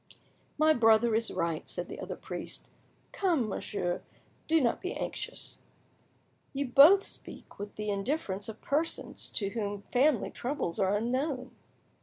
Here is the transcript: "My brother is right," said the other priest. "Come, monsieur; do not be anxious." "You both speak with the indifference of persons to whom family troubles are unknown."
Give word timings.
"My 0.57 0.73
brother 0.73 1.13
is 1.13 1.29
right," 1.29 1.69
said 1.69 1.87
the 1.87 1.99
other 1.99 2.15
priest. 2.15 2.71
"Come, 3.11 3.47
monsieur; 3.47 4.01
do 4.47 4.59
not 4.59 4.81
be 4.81 4.95
anxious." 4.95 5.59
"You 6.53 6.69
both 6.69 7.03
speak 7.03 7.59
with 7.59 7.75
the 7.75 7.91
indifference 7.91 8.49
of 8.49 8.63
persons 8.63 9.29
to 9.33 9.49
whom 9.49 9.83
family 9.83 10.31
troubles 10.31 10.79
are 10.79 10.97
unknown." 10.97 11.51